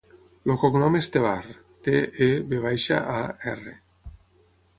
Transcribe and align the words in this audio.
El 0.51 0.55
cognom 0.61 0.95
és 0.99 1.09
Tevar: 1.15 1.35
te, 1.89 1.99
e, 2.29 2.31
ve 2.55 2.63
baixa, 2.65 2.99
a, 3.19 3.21
erra. 3.53 3.77